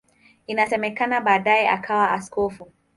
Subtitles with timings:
[0.47, 2.71] Inasemekana baadaye akawa askofu.